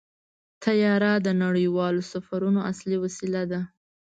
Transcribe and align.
طیاره 0.63 1.11
د 1.25 1.27
نړیوالو 1.43 2.01
سفرونو 2.11 2.59
اصلي 2.71 2.97
وسیله 3.03 3.41
ده. 3.51 3.61